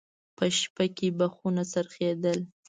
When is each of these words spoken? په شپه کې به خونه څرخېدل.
په 0.37 0.45
شپه 0.57 0.85
کې 0.97 1.07
به 1.17 1.27
خونه 1.35 1.63
څرخېدل. 1.71 2.39